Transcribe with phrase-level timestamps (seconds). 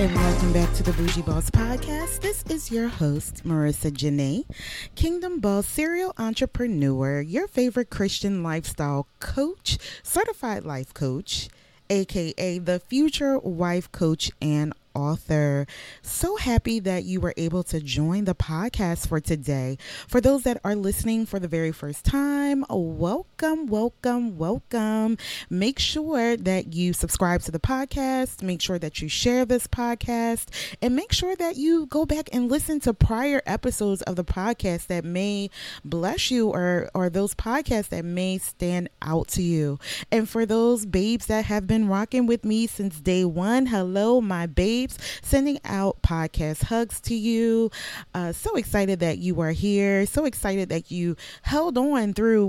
[0.00, 2.20] And welcome back to the Bougie Boss Podcast.
[2.20, 4.46] This is your host, Marica Janaé,
[4.94, 11.50] Kingdom Boss serial entrepreneur, your favorite Christian lifestyle coach, certified life coach,
[11.90, 15.66] aka the future wife coach and author.
[16.02, 19.76] So happy that you were able to join the podcast for today.
[20.08, 24.36] For those that are listening for the very first time, welcome, welcome, welcome.
[24.36, 25.16] Welcome.
[25.48, 30.48] Make sure that you subscribe to the podcast, make sure that you share this podcast,
[30.82, 34.88] and make sure that you go back and listen to prior episodes of the podcast
[34.88, 35.48] that may
[35.86, 39.78] bless you or or those podcasts that may stand out to you.
[40.12, 44.46] And for those babes that have been rocking with me since day 1, hello my
[44.46, 47.70] babes sending out podcast hugs to you.
[48.14, 50.04] Uh, so excited that you are here.
[50.04, 52.46] So excited that you held on through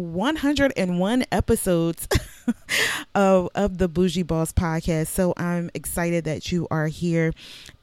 [0.90, 2.08] 101 episodes
[3.16, 5.08] of, of the Bougie Boss podcast.
[5.08, 7.34] So I'm excited that you are here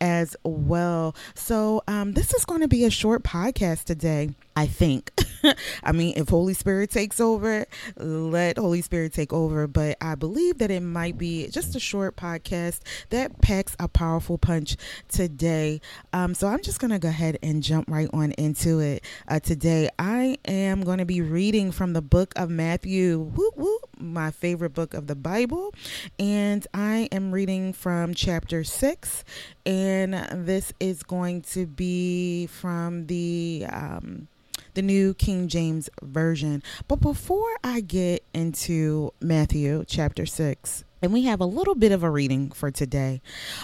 [0.00, 1.14] as well.
[1.34, 4.30] So um, this is going to be a short podcast today.
[4.58, 5.12] I think.
[5.84, 7.64] I mean, if Holy Spirit takes over,
[7.96, 9.68] let Holy Spirit take over.
[9.68, 14.36] But I believe that it might be just a short podcast that packs a powerful
[14.36, 15.80] punch today.
[16.12, 19.04] Um, so I'm just going to go ahead and jump right on into it.
[19.28, 23.88] Uh, today, I am going to be reading from the book of Matthew, whoop, whoop,
[23.96, 25.72] my favorite book of the Bible.
[26.18, 29.24] And I am reading from chapter 6.
[29.64, 33.64] And this is going to be from the.
[33.70, 34.26] Um,
[34.78, 36.62] the New King James Version.
[36.86, 42.04] But before I get into Matthew chapter 6, and we have a little bit of
[42.04, 43.20] a reading for today,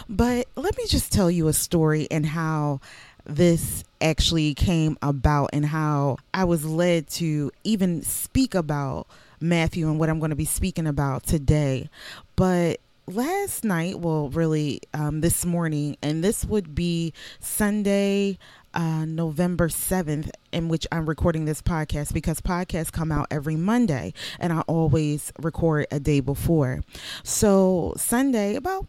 [0.08, 2.80] but let me just tell you a story and how
[3.24, 9.06] this actually came about and how I was led to even speak about
[9.38, 11.90] Matthew and what I'm going to be speaking about today.
[12.34, 18.36] But last night, well, really um, this morning, and this would be Sunday,
[18.74, 24.12] uh, November 7th, in which I'm recording this podcast because podcasts come out every Monday
[24.38, 26.82] and I always record a day before.
[27.22, 28.86] So, Sunday, about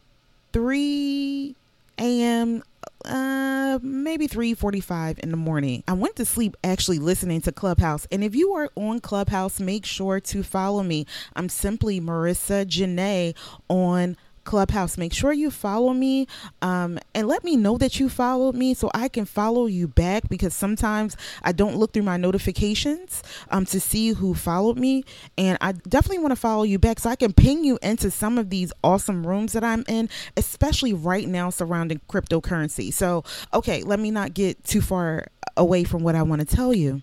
[0.54, 1.56] 3
[2.00, 2.64] a.m.,
[3.06, 5.84] uh maybe 3:45 in the morning.
[5.88, 8.08] I went to sleep actually listening to Clubhouse.
[8.12, 11.06] And if you are on Clubhouse, make sure to follow me.
[11.36, 13.36] I'm simply Marica Janaé
[13.70, 14.98] on Clubhouse.
[14.98, 16.28] Make sure you follow me
[16.62, 20.30] um, and let me know that you followed me so I can follow you back
[20.30, 25.04] because sometimes I don't look through my notifications um, to see who followed me.
[25.38, 28.38] And I definitely want to follow you back so I can ping you into some
[28.38, 32.94] of these awesome rooms that I'm in, especially right now surrounding cryptocurrency.
[32.94, 33.24] So,
[33.54, 35.28] okay, let me not get too far
[35.58, 37.02] away from what I want to tell you.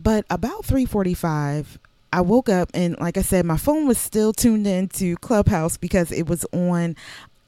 [0.00, 1.78] But about 345,
[2.12, 6.12] I woke up and, like I said, my phone was still tuned into Clubhouse because
[6.12, 6.96] it was on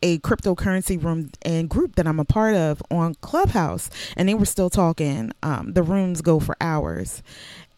[0.02, 4.44] a cryptocurrency room and group that I'm a part of on Clubhouse, and they were
[4.44, 5.32] still talking.
[5.42, 7.22] Um, the rooms go for hours,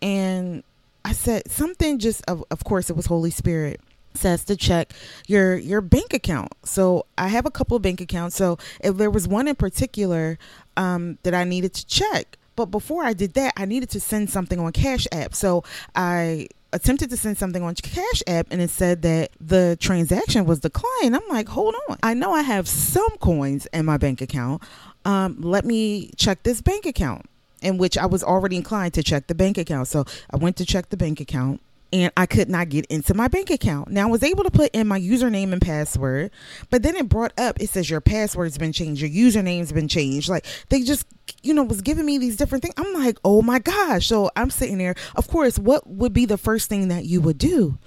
[0.03, 0.65] and
[1.05, 1.99] I said something.
[1.99, 3.81] Just of, of course, it was Holy Spirit
[4.15, 4.93] says to check
[5.29, 6.53] your your bank account.
[6.65, 8.37] So I have a couple bank accounts.
[8.37, 10.39] So if there was one in particular
[10.77, 14.31] um, that I needed to check, but before I did that, I needed to send
[14.31, 15.35] something on Cash App.
[15.35, 15.63] So
[15.95, 20.61] I attempted to send something on Cash App and it said that the transaction was
[20.61, 21.17] declined.
[21.17, 21.97] I'm like, hold on.
[22.03, 24.63] I know I have some coins in my bank account.
[25.05, 27.27] Um, let me check this bank account,
[27.63, 29.89] in which I was already inclined to check the bank account.
[29.89, 31.61] So I went to check the bank account
[31.93, 33.89] and I could not get into my bank account.
[33.89, 36.31] Now I was able to put in my username and password,
[36.71, 40.29] but then it brought up it says your password's been changed, your username's been changed.
[40.29, 41.07] Like they just
[41.43, 42.75] you know was giving me these different things.
[42.77, 44.95] I'm like, "Oh my gosh." So I'm sitting there.
[45.15, 47.79] Of course, what would be the first thing that you would do?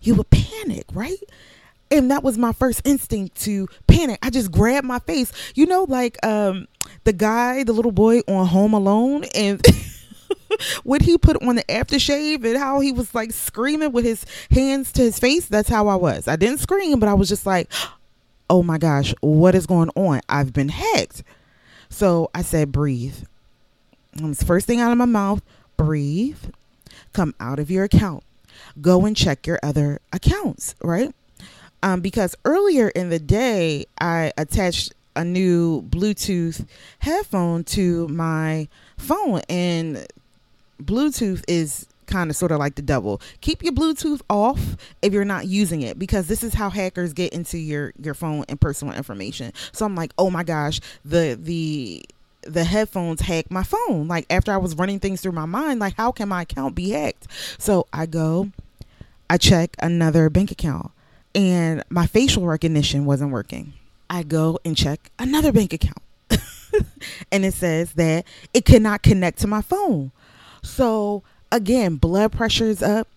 [0.00, 1.22] You would panic, right?
[1.90, 4.18] And that was my first instinct to panic.
[4.22, 5.32] I just grabbed my face.
[5.54, 6.66] You know like um
[7.04, 9.60] the guy, the little boy on Home Alone and
[10.84, 14.92] what he put on the aftershave and how he was like screaming with his hands
[14.92, 15.46] to his face.
[15.46, 16.28] That's how I was.
[16.28, 17.70] I didn't scream, but I was just like,
[18.48, 20.20] oh my gosh, what is going on?
[20.28, 21.22] I've been hacked.
[21.88, 23.16] So I said, breathe.
[24.44, 25.42] First thing out of my mouth,
[25.76, 26.38] breathe.
[27.12, 28.24] Come out of your account.
[28.80, 31.14] Go and check your other accounts, right?
[31.82, 36.66] Um, because earlier in the day, I attached a new Bluetooth
[36.98, 40.06] headphone to my phone, and
[40.82, 43.20] Bluetooth is kind of sort of like the devil.
[43.40, 47.32] Keep your Bluetooth off if you're not using it because this is how hackers get
[47.32, 49.52] into your your phone and personal information.
[49.72, 52.04] So I'm like, "Oh my gosh, the the
[52.42, 54.08] the headphones hacked my phone.
[54.08, 56.90] Like after I was running things through my mind, like how can my account be
[56.90, 57.26] hacked?
[57.58, 58.50] So I go,
[59.28, 60.92] I check another bank account
[61.34, 63.74] and my facial recognition wasn't working.
[64.08, 65.98] I go and check another bank account.
[67.32, 68.24] and it says that
[68.54, 70.12] it cannot connect to my phone.
[70.66, 71.22] So
[71.52, 73.08] again, blood pressure is up,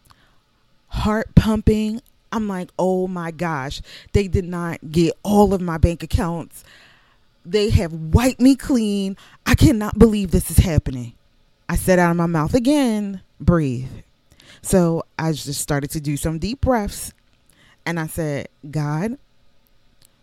[0.88, 2.02] heart pumping.
[2.32, 3.82] I'm like, oh my gosh,
[4.14, 6.64] they did not get all of my bank accounts.
[7.46, 9.18] They have wiped me clean.
[9.46, 11.14] I cannot believe this is happening.
[11.68, 13.90] I said out of my mouth again, breathe.
[14.62, 17.14] So I just started to do some deep breaths
[17.86, 19.18] and I said, God,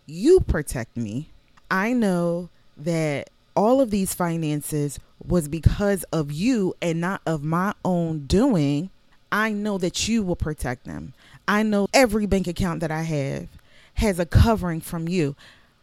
[0.05, 1.29] you protect me.
[1.69, 7.73] I know that all of these finances was because of you and not of my
[7.83, 8.91] own doing.
[9.31, 11.13] I know that you will protect them.
[11.47, 13.47] I know every bank account that I have
[13.95, 15.35] has a covering from you.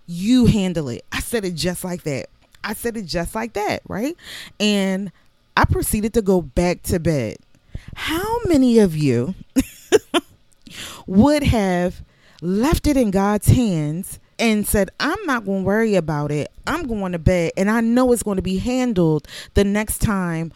[0.07, 1.05] You handle it.
[1.11, 2.27] I said it just like that.
[2.63, 4.17] I said it just like that, right?
[4.61, 5.11] And
[5.57, 7.39] I proceeded to go back to bed.
[7.97, 9.35] How many of you
[11.09, 12.03] would have
[12.41, 16.51] left it in God's hands and said, I'm not going to worry about it.
[16.67, 20.53] I'm going to bed and I know it's going to be handled the next time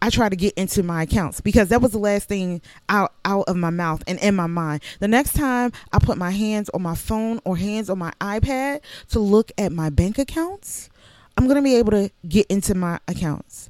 [0.00, 3.44] I try to get into my accounts because that was the last thing out out
[3.48, 4.82] of my mouth and in my mind.
[5.00, 8.80] The next time I put my hands on my phone or hands on my iPad
[9.10, 10.88] to look at my bank accounts,
[11.36, 13.68] I'm going to be able to get into my accounts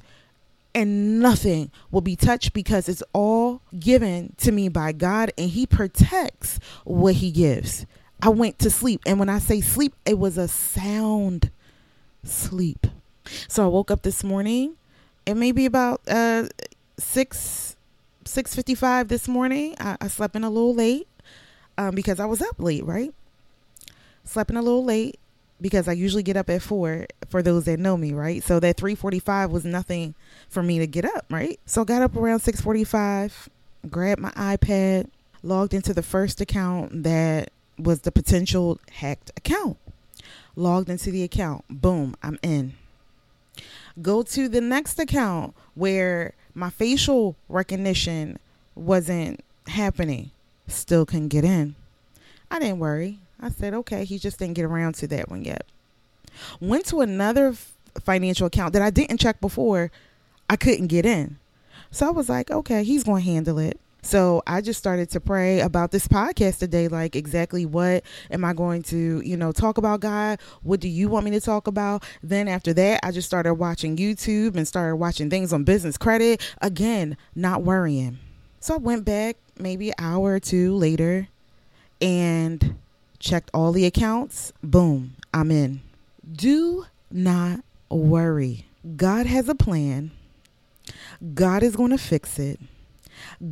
[0.75, 5.65] and nothing will be touched because it's all given to me by God and he
[5.65, 7.85] protects what he gives.
[8.21, 11.51] I went to sleep and when I say sleep, it was a sound
[12.23, 12.87] sleep.
[13.47, 14.75] So I woke up this morning
[15.29, 16.47] it may be about uh,
[16.97, 17.75] 6
[18.25, 19.75] 6.55 this morning.
[19.79, 21.07] I, I, slept in a little late
[21.79, 23.13] um, because i was up late right?
[24.23, 25.19] Slept in a little late
[25.61, 28.43] because i usually get up at 4 for those that know me right?
[28.43, 30.15] So that 3.45 was nothing
[30.47, 31.59] for me to get up right?
[31.65, 33.47] So i got up around 6.45
[33.89, 35.07] grabbed my ipad
[35.41, 39.77] logged into the first account that was the potential hacked account
[40.55, 42.73] logged into the account boom i'm in
[44.01, 48.37] Go to the next account where my facial recognition
[48.75, 50.31] wasn't happening.
[50.67, 51.75] Still couldn't get in.
[52.51, 53.19] I didn't worry.
[53.41, 55.65] I said, okay, he just didn't get around to that one yet.
[56.61, 57.55] Went to another
[58.03, 59.91] financial account that I didn't check before.
[60.49, 61.37] I couldn't get in.
[61.91, 63.79] So I was like, okay, he's going to handle it.
[64.01, 66.87] So I just started to pray about this podcast today.
[66.87, 70.39] Like, exactly what am I going to, you know, talk about, God?
[70.63, 72.03] What do you want me to talk about?
[72.23, 76.41] Then after that, I just started watching YouTube and started watching things on business credit.
[76.61, 78.19] Again, not worrying.
[78.59, 81.27] So I went back maybe an hour or two later
[82.01, 82.75] and
[83.19, 84.53] checked all the accounts.
[84.63, 85.81] Boom, I'm in.
[86.31, 88.65] Do not worry.
[88.95, 90.11] God has a plan.
[91.33, 92.59] God is going to fix it.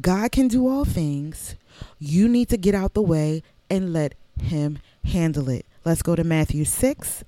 [0.02, 1.56] God can do all things.
[2.00, 5.66] You need to get out the way and let Him handle it.
[5.86, 7.24] Let's go to Matthew 6,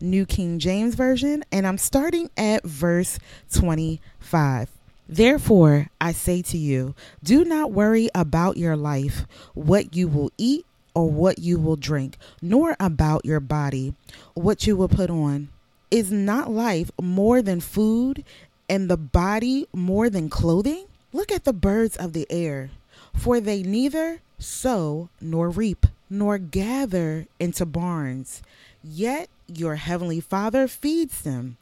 [0.00, 3.18] New King James Version, and I'm starting at verse
[3.52, 4.68] 25.
[5.08, 10.64] Therefore, I say to you, do not worry about your life, what you will eat
[10.94, 13.94] or what you will drink, nor about your body,
[14.34, 15.48] what you will put on.
[15.90, 18.24] Is not life more than food,
[18.68, 20.86] and the body more than clothing?
[21.12, 22.70] Look at the birds of the air,
[23.14, 28.42] for they neither sow nor reap nor gather into barns,
[28.84, 31.56] yet your heavenly Father feeds them.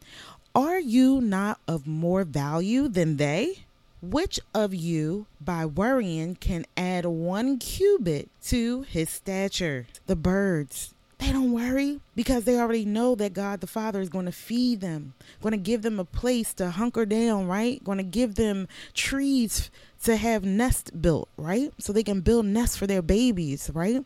[0.54, 3.64] Are you not of more value than they?
[4.02, 9.86] Which of you, by worrying, can add one cubit to his stature?
[10.06, 14.26] The birds they don't worry because they already know that God the Father is going
[14.26, 17.82] to feed them, going to give them a place to hunker down, right?
[17.82, 19.70] Going to give them trees
[20.04, 21.72] to have nests built, right?
[21.78, 24.04] So they can build nests for their babies, right?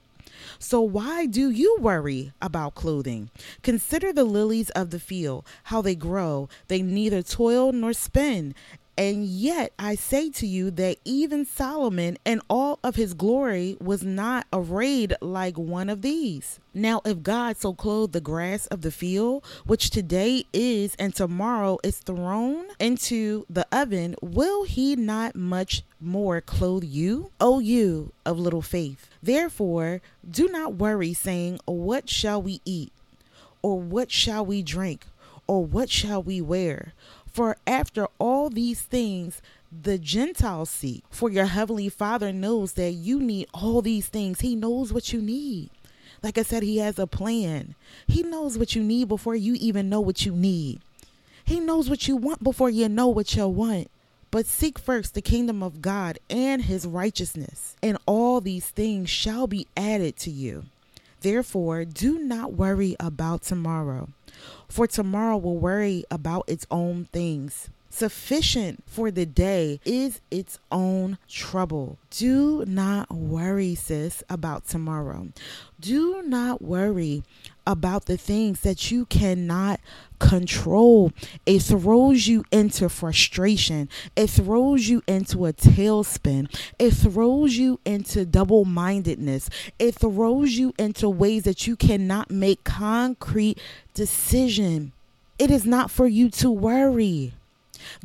[0.59, 3.31] So why do you worry about clothing?
[3.62, 6.49] Consider the lilies of the field, how they grow.
[6.69, 8.54] They neither toil nor spin.
[8.99, 14.03] And yet I say to you that even Solomon in all of his glory was
[14.03, 16.61] not arrayed like one of these.
[16.75, 21.79] Now, if God so clothed the grass of the field, which today is and tomorrow
[21.83, 27.31] is thrown into the oven, will he not much more clothe you?
[27.41, 29.09] O you of little faith.
[29.23, 32.93] Therefore, do not worry, saying, What shall we eat?
[33.63, 35.07] Or what shall we drink?
[35.47, 36.93] Or what shall we wear?
[37.33, 41.03] For after all these things, the Gentiles seek.
[41.11, 44.41] For your heavenly Father knows that you need all these things.
[44.41, 45.71] He knows what you need.
[46.23, 47.75] Like I said, He has a plan.
[48.07, 50.81] He knows what you need before you even know what you need.
[51.45, 53.91] He knows what you want before you know what you want.
[54.31, 59.47] But seek first the kingdom of God and his righteousness, and all these things shall
[59.47, 60.65] be added to you.
[61.23, 64.09] Therefore, do not worry about tomorrow,
[64.69, 67.71] for tomorrow will worry about its own things.
[67.95, 71.99] Sufficient for the day is its own trouble.
[72.09, 75.29] Do not worry, sis, about tomorrow.
[75.79, 77.23] Do not worry
[77.67, 79.79] about the things that you cannot
[80.19, 81.13] control.
[81.45, 83.91] It throws you into frustration.
[84.17, 86.49] It throws you into a tailspin.
[86.79, 89.51] It throws you into double mindedness.
[89.79, 93.59] It throws you into ways that you cannot make concrete
[93.93, 94.93] decision.
[95.39, 97.35] It is not for you to worry.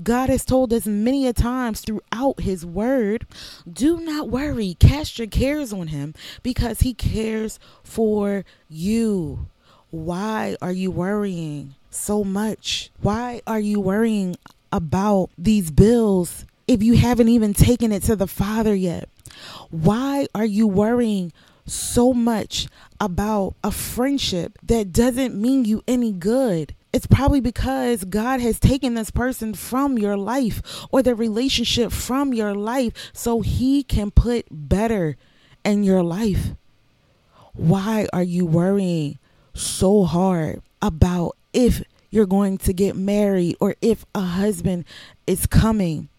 [0.01, 3.25] God has told us many a times throughout his word,
[3.71, 9.47] do not worry, cast your cares on him because he cares for you.
[9.89, 12.91] Why are you worrying so much?
[13.01, 14.35] Why are you worrying
[14.71, 19.09] about these bills if you haven't even taken it to the Father yet?
[19.69, 21.31] Why are you worrying
[21.65, 22.67] so much
[22.99, 26.75] about a friendship that doesn't mean you any good?
[26.93, 32.33] It's probably because God has taken this person from your life or the relationship from
[32.33, 35.17] your life so he can put better
[35.65, 36.51] in your life.
[37.53, 39.19] Why are you worrying
[39.53, 44.85] so hard about if you're going to get married or if a husband
[45.25, 46.09] is coming?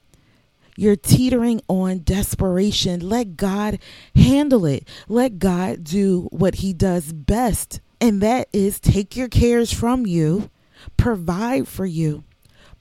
[0.77, 3.09] You're teetering on desperation.
[3.09, 3.81] Let God
[4.15, 4.87] handle it.
[5.09, 7.81] Let God do what he does best.
[8.01, 10.51] And that is take your cares from you
[10.97, 12.25] provide for you,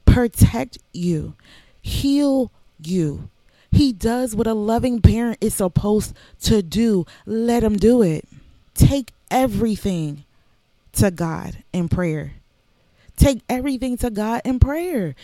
[0.05, 1.35] protect you,
[1.81, 3.29] heal you.
[3.71, 7.05] He does what a loving parent is supposed to do.
[7.25, 8.27] Let him do it.
[8.73, 10.23] Take everything
[10.93, 12.33] to God in prayer.
[13.17, 15.15] Take everything to God in prayer.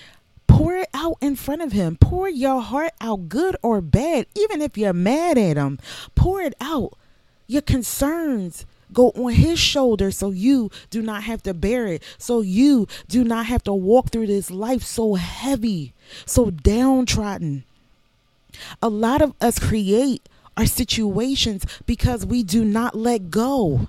[0.47, 1.97] Pour it out in front of Him.
[1.99, 5.79] Pour your heart out, good or bad, even if you're mad at Him.
[6.15, 6.93] Pour it out.
[7.47, 12.03] Your concerns, go on his shoulder so you do not have to bear it.
[12.17, 15.93] So you do not have to walk through this life so heavy,
[16.25, 17.63] so downtrodden.
[18.81, 23.87] A lot of us create our situations because we do not let go,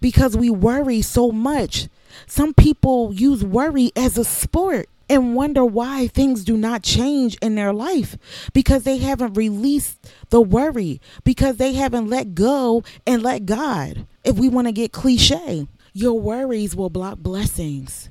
[0.00, 1.88] because we worry so much.
[2.26, 7.54] Some people use worry as a sport and wonder why things do not change in
[7.54, 8.16] their life
[8.52, 9.98] because they haven't released
[10.30, 14.06] the worry, because they haven't let go and let God.
[14.22, 18.10] If we want to get cliche, your worries will block blessings.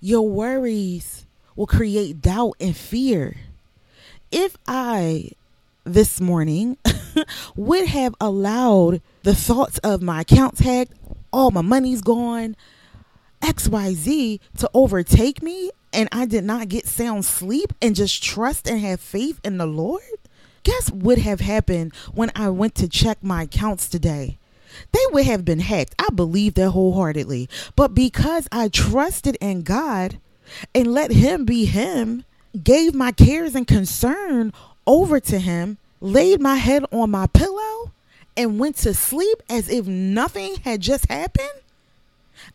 [0.00, 3.36] Your worries will create doubt and fear.
[4.32, 5.30] If I
[5.84, 6.78] this morning
[7.56, 10.88] would have allowed the thoughts of my account tag,
[11.32, 12.56] all my money's gone,
[13.42, 18.80] XYZ to overtake me, and I did not get sound sleep and just trust and
[18.80, 20.02] have faith in the Lord,
[20.62, 24.38] guess what would have happened when I went to check my accounts today?
[24.92, 25.94] They would have been hacked.
[25.98, 27.48] I believe that wholeheartedly.
[27.74, 30.18] But because I trusted in God
[30.74, 32.24] and let Him be Him,
[32.62, 34.52] gave my cares and concern
[34.86, 37.92] over to Him, laid my head on my pillow,
[38.36, 41.48] and went to sleep as if nothing had just happened,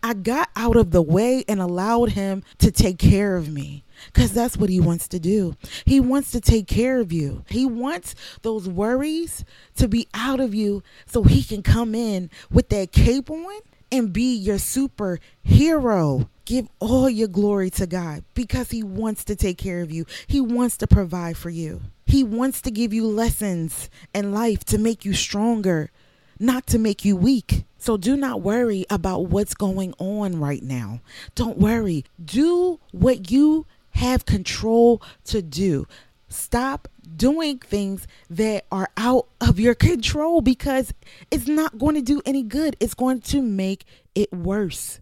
[0.04, 4.32] I got out of the way and allowed him to take care of me because
[4.32, 5.56] that's what he wants to do.
[5.86, 7.44] He wants to take care of you.
[7.50, 9.46] He wants those worries
[9.78, 13.60] to be out of you so he can come in with that cape on
[13.92, 16.28] and be your superhero.
[16.46, 20.06] Give all your glory to God because he wants to take care of you.
[20.28, 21.82] He wants to provide for you.
[22.06, 25.92] He wants to give you lessons in life to make you stronger,
[26.40, 27.64] not to make you weak.
[27.78, 31.02] So do not worry about what's going on right now.
[31.36, 32.06] Don't worry.
[32.24, 35.88] Do what you have control to do.
[36.30, 40.94] Stop doing things that are out of your control because
[41.30, 42.78] it's not going to do any good.
[42.80, 45.00] It's going to make it worse.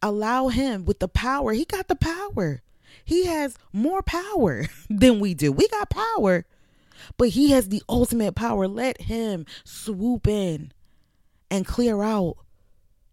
[0.00, 1.52] Allow Him with the power.
[1.52, 2.62] He got the power.
[3.04, 5.50] He has more power than we do.
[5.50, 6.46] We got power,
[7.16, 8.68] but He has the ultimate power.
[8.68, 10.72] Let Him swoop in
[11.50, 12.36] and clear out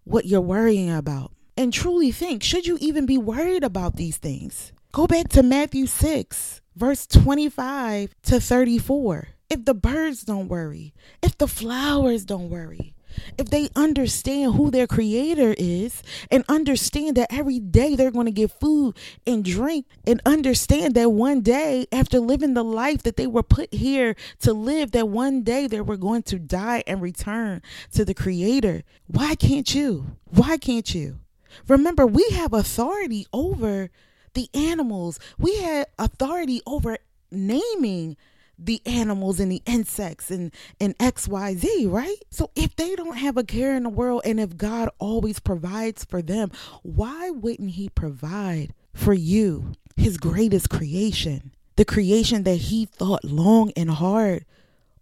[0.04, 1.32] what you're worrying about.
[1.62, 4.72] And truly think should you even be worried about these things?
[4.92, 9.28] Go back to Matthew 6, verse 25 to 34.
[9.48, 12.96] If the birds don't worry, if the flowers don't worry,
[13.38, 16.02] if they understand who their creator is
[16.32, 21.12] and understand that every day they're going to get food and drink and understand that
[21.12, 25.44] one day after living the life that they were put here to live that one
[25.44, 30.58] day they were going to die and return to the creator why can't you why
[30.58, 31.20] can't you
[31.68, 33.90] remember we have authority over
[34.34, 36.98] the animals we had authority over
[37.32, 38.18] naming
[38.64, 42.18] the animals and the insects and and XYZ, right?
[42.30, 46.06] So if they don't have a care in the world and if God always provides
[46.06, 46.52] for them,
[46.84, 51.52] why wouldn't he provide for you, his greatest creation?
[51.76, 54.46] The creation that he thought long and hard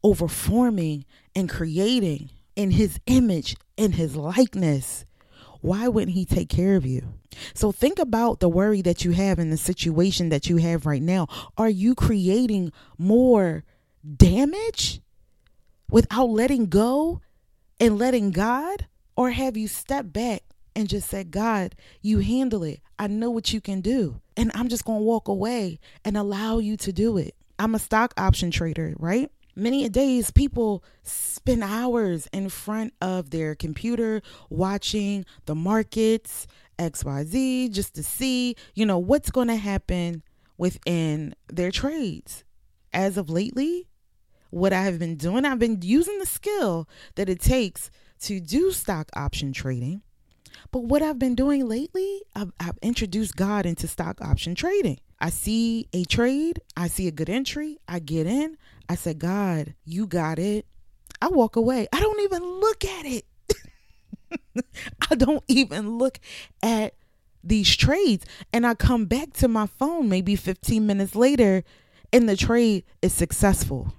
[0.03, 5.03] over forming and creating in his image in his likeness.
[5.61, 7.13] Why wouldn't he take care of you?
[7.53, 11.01] So think about the worry that you have in the situation that you have right
[11.01, 11.27] now.
[11.57, 13.63] Are you creating more
[14.17, 15.01] damage
[15.89, 17.21] without letting go
[17.79, 18.87] and letting God?
[19.15, 20.43] Or have you stepped back
[20.75, 22.79] and just said, God, you handle it.
[22.97, 24.21] I know what you can do.
[24.37, 27.35] And I'm just going to walk away and allow you to do it.
[27.57, 29.29] I'm a stock option trader, right?
[29.59, 36.47] Many days people spend hours in front of their computer watching the markets
[36.77, 40.23] XYZ just to see, you know, what's going to happen
[40.57, 42.45] within their trades.
[42.93, 43.89] As of lately,
[44.49, 48.71] what I have been doing, I've been using the skill that it takes to do
[48.71, 50.03] stock option trading.
[50.71, 54.99] But what I've been doing lately, I've, I've, introduced God into stock option trading.
[55.21, 58.57] I see a trade, I see a good entry, I get in.
[58.87, 60.65] I said, God, you got it.
[61.21, 61.87] I walk away.
[61.93, 63.25] I don't even look at it.
[65.11, 66.19] I don't even look
[66.63, 66.95] at
[67.43, 68.25] these trades.
[68.51, 71.63] And I come back to my phone maybe 15 minutes later,
[72.11, 73.93] and the trade is successful.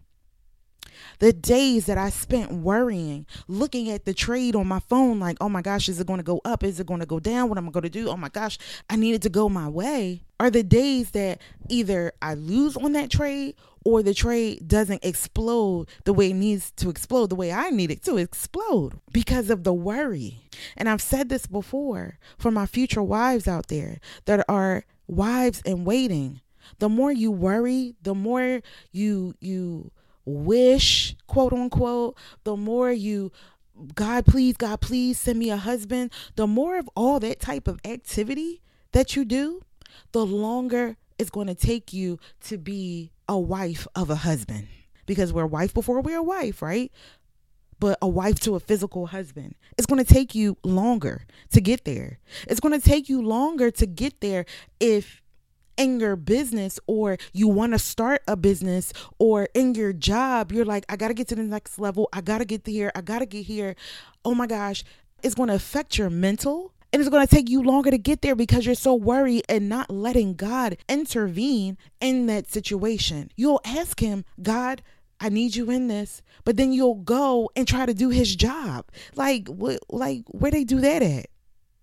[1.21, 5.49] The days that I spent worrying, looking at the trade on my phone, like, oh
[5.49, 6.65] my gosh, is it going to go up?
[6.65, 7.49] Is it going to go down?
[7.49, 8.09] What am I going to do?
[8.09, 8.59] Oh my gosh,
[8.89, 10.25] I needed to go my way.
[10.41, 13.55] Are the days that either I lose on that trade
[13.85, 17.91] or the trade doesn't explode the way it needs to explode, the way I need
[17.91, 20.41] it to explode because of the worry.
[20.77, 25.85] And I've said this before for my future wives out there that are wives in
[25.85, 26.41] waiting.
[26.79, 28.61] The more you worry, the more
[28.93, 29.91] you you
[30.31, 33.33] wish, quote unquote, the more you
[33.95, 37.81] God please, God please send me a husband, the more of all that type of
[37.85, 38.61] activity
[38.93, 39.63] that you do,
[40.13, 44.67] the longer it's going to take you to be a wife of a husband
[45.07, 46.91] because we're wife before we're a wife, right?
[47.79, 49.55] But a wife to a physical husband.
[49.79, 52.19] It's going to take you longer to get there.
[52.47, 54.45] It's going to take you longer to get there
[54.79, 55.20] if
[55.81, 60.67] in your business or you want to start a business or in your job, you're
[60.67, 62.09] like, I got to get to the next level.
[62.13, 62.93] I got to get here.
[62.95, 63.75] I got to get here.
[64.23, 64.85] Oh my gosh.
[65.23, 68.21] It's going to affect your mental and it's going to take you longer to get
[68.21, 73.31] there because you're so worried and not letting God intervene in that situation.
[73.37, 74.83] You'll ask Him, God,
[75.19, 78.87] I need you in this, but then you'll go and try to do His job.
[79.15, 79.79] Like, what?
[79.89, 81.27] Like, where they do that at?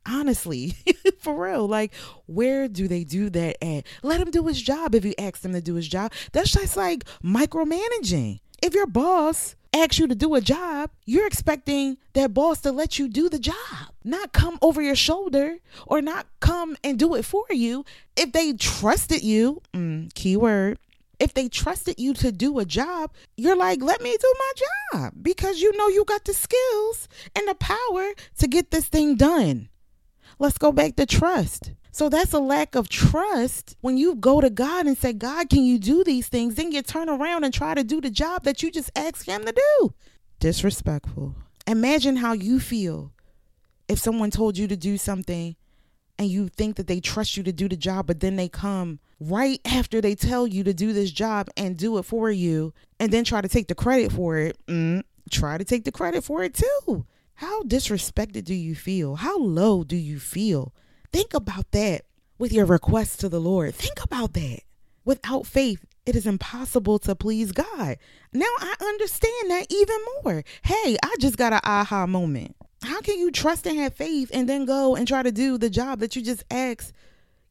[0.08, 0.74] Honestly,
[1.20, 1.94] for real, like,
[2.26, 3.86] where do they do that at?
[4.04, 6.14] Let him do his job if you ask him to do his job.
[6.32, 8.40] That's just like micromanaging.
[8.62, 12.98] If your boss asks you to do a job, you're expecting that boss to let
[12.98, 13.56] you do the job,
[14.04, 17.86] not come over your shoulder or not come and do it for you.
[18.16, 20.80] If they trusted you, mm, keyword,
[21.20, 24.52] if they trusted you to do a job, you're like, let me do my
[25.02, 29.16] job because you know you got the skills and the power to get this thing
[29.16, 29.70] done.
[30.40, 31.72] Let's go back to trust.
[31.92, 35.64] So that's a lack of trust when you go to God and say, God, can
[35.64, 36.54] you do these things?
[36.54, 39.46] Then you turn around and try to do the job that you just asked Him
[39.46, 39.94] to do.
[40.40, 41.36] Disrespectful.
[41.66, 43.14] Imagine how you feel
[43.88, 45.56] if someone told you to do something
[46.20, 49.00] and you think that they trust you to do the job, but then they come
[49.20, 53.12] right after they tell you to do this job and do it for you and
[53.12, 54.58] then try to take the credit for it.
[54.68, 57.06] Mm, try to take the credit for it too.
[57.38, 59.18] How disrespected do you feel?
[59.18, 60.74] How low do you feel?
[61.14, 62.06] Think about that
[62.40, 63.76] with your request to the Lord.
[63.76, 64.62] Think about that.
[65.06, 68.00] Without faith, it is impossible to please God.
[68.34, 70.44] Now I understand that even more.
[70.64, 72.56] Hey, I just got an aha moment.
[72.82, 75.70] How can you trust and have faith and then go and try to do the
[75.70, 76.92] job that you just asked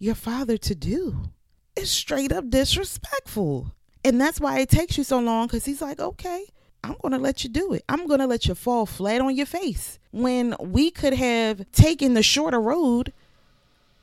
[0.00, 1.30] your father to do?
[1.76, 3.72] It's straight up disrespectful.
[4.04, 6.46] And that's why it takes you so long because he's like, okay,
[6.86, 7.84] I'm going to let you do it.
[7.88, 9.98] I'm going to let you fall flat on your face.
[10.12, 13.12] When we could have taken the shorter road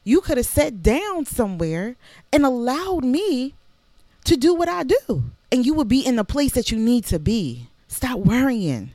[0.04, 1.96] you could have sat down somewhere
[2.32, 3.54] and allowed me
[4.26, 5.24] to do what I do.
[5.52, 7.67] And you would be in the place that you need to be.
[7.88, 8.91] Stop worrying.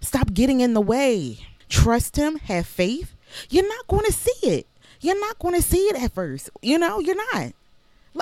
[0.00, 1.38] Stop getting in the way.
[1.68, 3.14] Trust Him, have faith.
[3.48, 4.66] You're not going to see it.
[5.00, 6.50] You're not going to see it at first.
[6.60, 7.52] You know, you're not.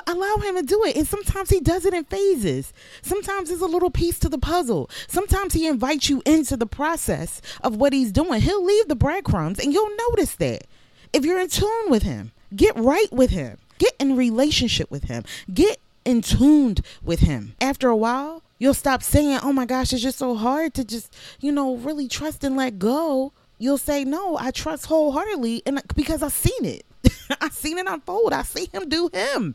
[0.07, 0.95] Allow him to do it.
[0.95, 2.73] And sometimes he does it in phases.
[3.01, 4.89] Sometimes it's a little piece to the puzzle.
[5.07, 8.41] Sometimes he invites you into the process of what he's doing.
[8.41, 10.65] He'll leave the breadcrumbs and you'll notice that.
[11.13, 15.23] If you're in tune with him, get right with him, get in relationship with him,
[15.53, 17.53] get in tuned with him.
[17.59, 21.13] After a while, you'll stop saying, oh my gosh, it's just so hard to just,
[21.39, 23.33] you know, really trust and let go.
[23.61, 26.83] You'll say, no, I trust wholeheartedly and because I've seen it.
[27.41, 28.33] I've seen it unfold.
[28.33, 29.53] I see him do him.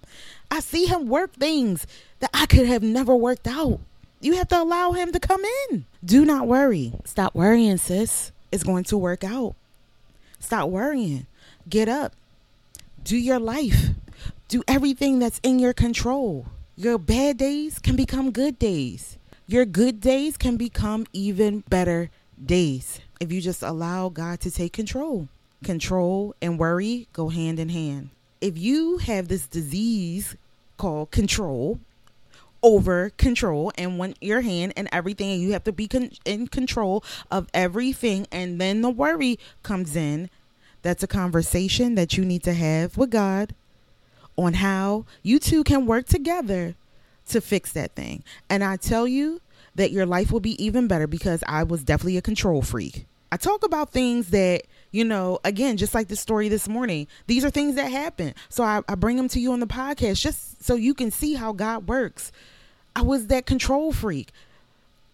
[0.49, 1.89] I see him work things
[2.21, 3.81] that I could have never worked out.
[4.21, 5.87] You have to allow him to come in.
[6.05, 6.93] Do not worry.
[7.05, 8.31] Stop worrying, sis.
[8.53, 9.57] It's going to work out.
[10.39, 11.27] Stop worrying.
[11.69, 12.13] Get up.
[13.03, 13.89] Do your life.
[14.47, 16.47] Do everything that's in your control.
[16.77, 19.19] Your bad days can become good days.
[19.49, 24.73] Your good days can become even better days if you just allow God to take
[24.73, 25.29] control
[25.65, 28.11] control and worry go hand in hand.
[28.41, 30.37] If you have this disease
[30.77, 31.81] called control
[32.63, 36.49] over control and want your hand and everything and you have to be con- in
[36.49, 40.29] control of everything and then the worry comes in
[40.83, 43.55] that's a conversation that you need to have with God
[44.37, 46.75] on how you two can work together
[47.29, 49.41] to fix that thing and I tell you
[49.77, 53.37] that your life will be even better because I was definitely a control freak I
[53.37, 54.63] talk about things that
[54.93, 58.35] you know, again, just like the story this morning, these are things that happen.
[58.49, 61.35] So I, I bring them to you on the podcast just so you can see
[61.35, 62.33] how God works.
[62.95, 64.31] I was that control freak.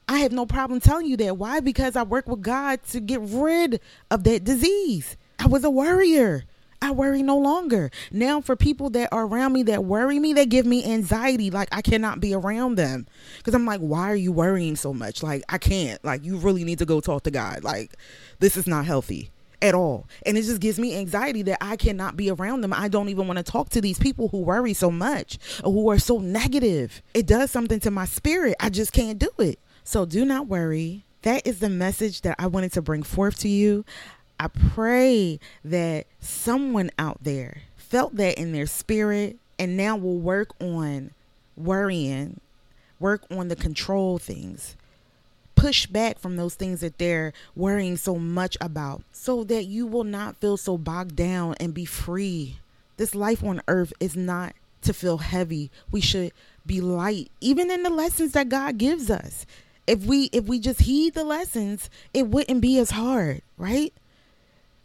[0.07, 1.37] I have no problem telling you that.
[1.37, 1.59] Why?
[1.59, 5.16] Because I work with God to get rid of that disease.
[5.40, 6.44] I was a worrier.
[6.83, 7.90] I worry no longer.
[8.11, 11.51] Now, for people that are around me that worry me, they give me anxiety.
[11.51, 13.07] Like, I cannot be around them.
[13.38, 15.23] Because I'm like, why are you worrying so much?
[15.23, 16.05] Like, I can't.
[16.05, 17.62] Like, you really need to go talk to God.
[17.62, 17.95] Like,
[18.40, 19.31] this is not healthy
[19.62, 20.09] at all.
[20.27, 22.73] And it just gives me anxiety that I cannot be around them.
[22.73, 25.88] I don't even want to talk to these people who worry so much or who
[25.88, 27.01] are so negative.
[27.14, 28.57] It does something to my spirit.
[28.59, 29.61] I just can't do it.
[29.85, 31.05] So do not worry.
[31.23, 33.85] That is the message that I wanted to bring forth to you.
[34.38, 40.51] I pray that someone out there felt that in their spirit and now will work
[40.61, 41.12] on
[41.57, 42.40] worrying,
[42.99, 44.77] work on the control things
[45.62, 50.03] push back from those things that they're worrying so much about so that you will
[50.03, 52.59] not feel so bogged down and be free.
[52.97, 55.71] This life on earth is not to feel heavy.
[55.92, 56.33] We should
[56.66, 59.47] be light even in the lessons that God gives us.
[59.87, 63.92] If we if we just heed the lessons, it wouldn't be as hard, right?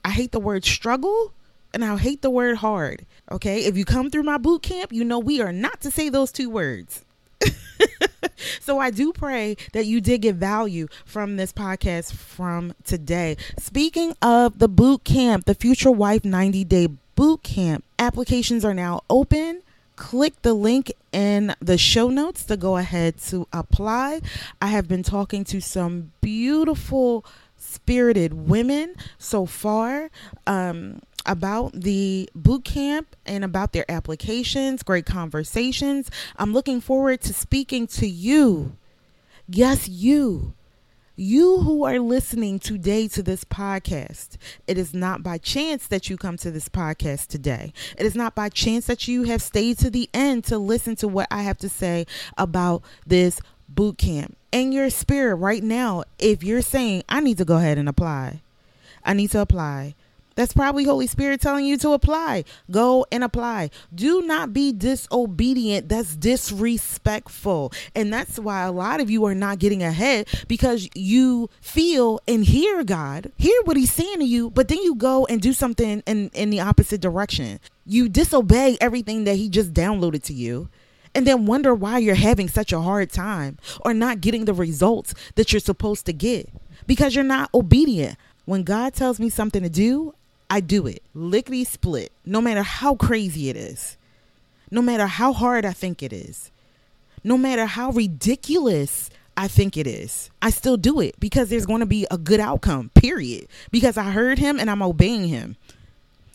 [0.07, 1.33] I hate the word struggle
[1.73, 3.05] and I hate the word hard.
[3.29, 3.65] Okay?
[3.65, 6.31] If you come through my boot camp, you know we are not to say those
[6.31, 7.03] two words.
[8.61, 13.35] so I do pray that you did get value from this podcast from today.
[13.59, 19.01] Speaking of the boot camp, the Future Wife 90 Day Boot Camp, applications are now
[19.09, 19.61] open
[19.97, 24.21] click the link in the show notes to go ahead to apply.
[24.61, 27.25] I have been talking to some beautiful,
[27.77, 30.09] spirited women so far.
[30.45, 36.09] Um, about the boot camp and about their applications, great conversations.
[36.37, 38.77] I'm looking forward to speaking to you.
[39.45, 40.53] Yes, you.
[41.19, 44.37] You who are listening today to this podcast,
[44.67, 47.73] it is not by chance that you come to this podcast today.
[47.97, 51.07] It is not by chance that you have stayed to the end to listen to
[51.07, 52.05] what I have to say
[52.37, 54.36] about this boot camp.
[54.51, 58.41] In your spirit right now, if you're saying, I need to go ahead and apply,
[59.03, 59.95] I need to apply.
[60.37, 62.43] That's probably Holy Spirit telling you to apply.
[62.69, 63.71] Go and apply.
[63.93, 65.89] Do not be disobedient.
[65.89, 67.73] That's disrespectful.
[67.95, 72.45] And that's why a lot of you are not getting ahead because you feel and
[72.45, 76.03] hear God, hear what He's saying to you, but then you go and do something
[76.05, 77.59] in, in the opposite direction.
[77.87, 80.69] You disobey everything that He just downloaded to you
[81.17, 85.15] and then wonder why you're having such a hard time or not getting the results
[85.33, 86.47] that you're supposed to get
[86.85, 88.19] because you're not obedient.
[88.45, 90.13] When God tells me something to do,
[90.47, 93.97] I do it lickety split, no matter how crazy it is,
[94.69, 96.51] no matter how hard I think it is,
[97.23, 100.29] no matter how ridiculous I think it is.
[100.39, 103.47] I still do it because there's going to be a good outcome, period.
[103.71, 105.57] Because I heard him and I'm obeying him.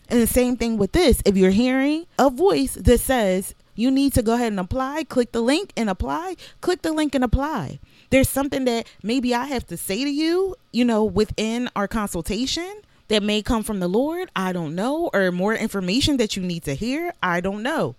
[0.09, 1.21] And the same thing with this.
[1.25, 5.31] If you're hearing a voice that says you need to go ahead and apply, click
[5.31, 7.79] the link and apply, click the link and apply.
[8.09, 12.81] There's something that maybe I have to say to you, you know, within our consultation
[13.07, 14.29] that may come from the Lord.
[14.35, 15.09] I don't know.
[15.13, 17.13] Or more information that you need to hear.
[17.21, 17.95] I don't know.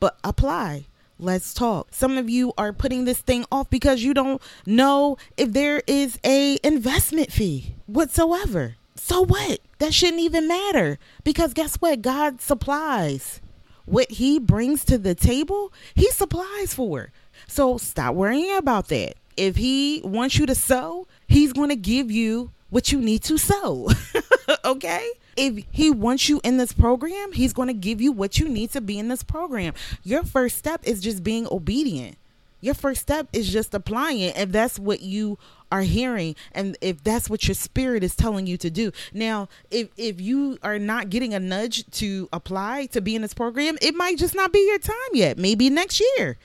[0.00, 0.86] But apply.
[1.18, 1.88] let's talk.
[1.90, 6.18] Some of you are putting this thing off because you don't know if there is
[6.24, 8.76] a investment fee whatsoever.
[8.96, 9.60] So what?
[9.78, 12.02] That shouldn't even matter because guess what?
[12.02, 13.40] God supplies.
[13.86, 17.10] What he brings to the table, he supplies for.
[17.46, 19.14] So stop worrying about that.
[19.36, 23.38] If he wants you to sow, he's going to give you what you need to
[23.38, 23.88] sow.
[24.64, 25.08] okay?
[25.36, 28.70] If he wants you in this program, he's going to give you what you need
[28.72, 29.74] to be in this program.
[30.04, 32.16] Your first step is just being obedient.
[32.64, 35.38] Your first step is just applying if that's what you
[35.70, 38.90] are hearing and if that's what your spirit is telling you to do.
[39.12, 43.34] Now, if if you are not getting a nudge to apply to be in this
[43.34, 45.36] program, it might just not be your time yet.
[45.36, 46.38] Maybe next year.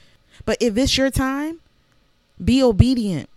[0.43, 1.62] But if it's your time,
[2.43, 3.29] be obedient.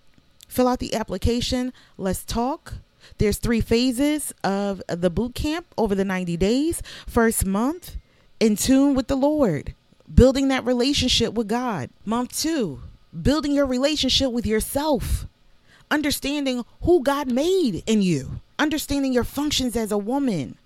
[0.49, 1.73] Fill out the application.
[1.97, 2.75] Let's talk.
[3.19, 6.83] There's three phases of the boot camp over the 90 days.
[7.07, 7.97] First month,
[8.41, 9.75] in tune with the Lord,
[10.13, 11.91] building that relationship with God.
[12.05, 12.81] Month two,
[13.21, 15.27] building your relationship with yourself,
[15.91, 20.57] understanding who God made in you, understanding your functions as a woman,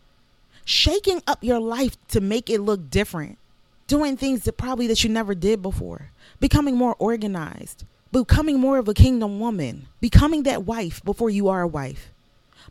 [0.64, 3.38] shaking up your life to make it look different,
[3.86, 8.88] doing things that probably that you never did before, becoming more organized, becoming more of
[8.88, 12.12] a kingdom woman, becoming that wife before you are a wife.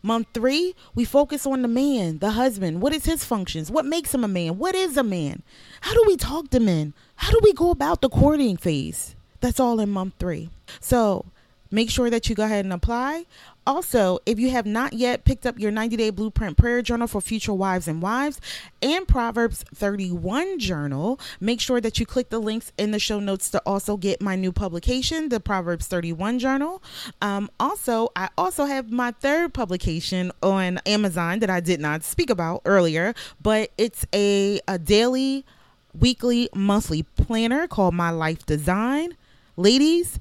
[0.01, 2.81] Month three, we focus on the man, the husband.
[2.81, 3.71] What is his functions?
[3.71, 4.57] What makes him a man?
[4.57, 5.43] What is a man?
[5.81, 6.93] How do we talk to men?
[7.15, 9.15] How do we go about the courting phase?
[9.41, 10.49] That's all in month three.
[10.79, 11.25] So
[11.71, 13.25] make sure that you go ahead and apply.
[13.67, 17.19] Also, if you have not yet picked up your 90 day blueprint prayer journal for
[17.19, 18.39] future wives and wives
[18.81, 23.49] and Proverbs 31 journal, make sure that you click the links in the show notes
[23.49, 26.83] to also get my new publication, the Proverbs 31 journal.
[27.21, 32.29] Um, also, I also have my third publication on Amazon that I did not speak
[32.29, 35.43] about earlier, but it's a, a daily,
[35.99, 39.17] weekly, monthly planner called My Life Design.
[39.57, 40.19] Ladies,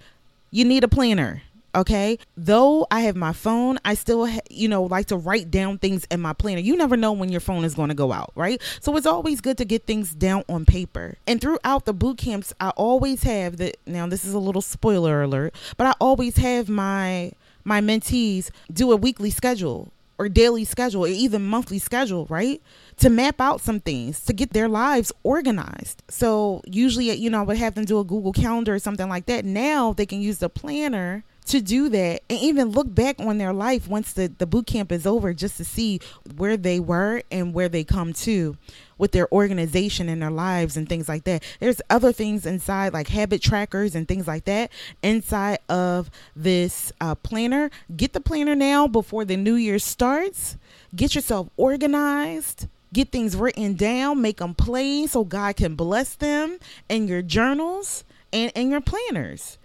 [0.51, 1.43] you need a planner
[1.75, 2.19] okay?
[2.37, 6.21] Though i have my phone i still you know like to write down things in
[6.21, 6.61] my planner.
[6.61, 8.61] You never know when your phone is going to go out right?
[8.81, 11.17] So it's always good to get things down on paper.
[11.27, 15.23] And throughout the boot camps i always have the now this is a little spoiler
[15.23, 17.33] alert but i always have my
[17.65, 22.63] my mentees do a weekly schedule or daily schedule or even monthly schedule right?
[22.99, 26.03] To map out some things to get their lives organized.
[26.09, 29.27] So usually, you know, I would have them do a Google Calendar or something like
[29.27, 29.45] that.
[29.45, 33.53] Now they can use the planner to do that and even look back on their
[33.53, 36.01] life once the, the boot camp is over just to see
[36.37, 38.57] where they were and where they come to
[38.97, 41.43] with their organization and their lives and things like that.
[41.61, 44.71] There's other things inside, like habit trackers and things like that,
[45.03, 47.71] inside of this uh, planner.
[47.95, 50.57] Get the planner now before the new year starts.
[50.95, 52.69] Get yourself organized.
[52.93, 58.05] Get things written down, make them plain so God can bless them in your journals
[58.33, 59.59] and in your planners.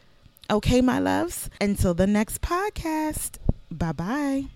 [0.51, 1.49] Okay, my loves.
[1.62, 3.38] Until the next podcast.
[3.69, 4.47] Bye bye.